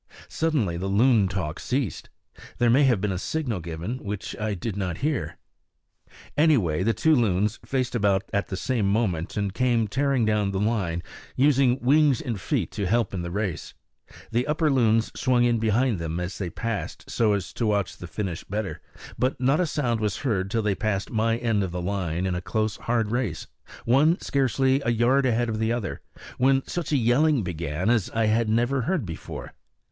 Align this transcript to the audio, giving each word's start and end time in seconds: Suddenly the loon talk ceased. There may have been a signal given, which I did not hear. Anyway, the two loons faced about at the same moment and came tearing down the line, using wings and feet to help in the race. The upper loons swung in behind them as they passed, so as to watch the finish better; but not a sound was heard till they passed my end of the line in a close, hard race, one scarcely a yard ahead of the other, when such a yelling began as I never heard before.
Suddenly 0.29 0.77
the 0.77 0.87
loon 0.87 1.27
talk 1.27 1.59
ceased. 1.59 2.09
There 2.57 2.71
may 2.71 2.85
have 2.85 2.99
been 2.99 3.11
a 3.11 3.19
signal 3.19 3.59
given, 3.59 3.99
which 4.03 4.35
I 4.39 4.55
did 4.55 4.75
not 4.75 4.97
hear. 5.05 5.37
Anyway, 6.35 6.81
the 6.81 6.91
two 6.95 7.13
loons 7.13 7.59
faced 7.63 7.93
about 7.93 8.23
at 8.33 8.47
the 8.47 8.57
same 8.57 8.89
moment 8.91 9.37
and 9.37 9.53
came 9.53 9.87
tearing 9.87 10.25
down 10.25 10.49
the 10.49 10.59
line, 10.59 11.03
using 11.35 11.79
wings 11.81 12.19
and 12.19 12.41
feet 12.41 12.71
to 12.71 12.87
help 12.87 13.13
in 13.13 13.21
the 13.21 13.29
race. 13.29 13.75
The 14.31 14.47
upper 14.47 14.71
loons 14.71 15.11
swung 15.15 15.43
in 15.43 15.59
behind 15.59 15.99
them 15.99 16.19
as 16.19 16.39
they 16.39 16.49
passed, 16.49 17.07
so 17.07 17.33
as 17.33 17.53
to 17.53 17.67
watch 17.67 17.97
the 17.97 18.07
finish 18.07 18.43
better; 18.43 18.81
but 19.19 19.39
not 19.39 19.59
a 19.59 19.67
sound 19.67 19.99
was 19.99 20.17
heard 20.17 20.49
till 20.49 20.63
they 20.63 20.73
passed 20.73 21.11
my 21.11 21.37
end 21.37 21.61
of 21.63 21.69
the 21.71 21.79
line 21.79 22.25
in 22.25 22.33
a 22.33 22.41
close, 22.41 22.75
hard 22.77 23.11
race, 23.11 23.45
one 23.85 24.19
scarcely 24.19 24.81
a 24.81 24.89
yard 24.89 25.27
ahead 25.27 25.47
of 25.47 25.59
the 25.59 25.71
other, 25.71 26.01
when 26.39 26.63
such 26.65 26.91
a 26.91 26.97
yelling 26.97 27.43
began 27.43 27.91
as 27.91 28.09
I 28.15 28.25
never 28.47 28.81
heard 28.81 29.05
before. 29.05 29.53